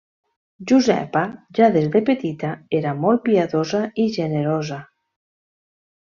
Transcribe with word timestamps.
Josepa, 0.69 1.21
ja 1.57 1.67
des 1.75 1.89
de 1.95 1.99
petita, 2.07 2.53
era 2.77 2.93
molt 3.01 3.21
piadosa 3.27 3.83
i 4.05 4.07
generosa. 4.17 4.79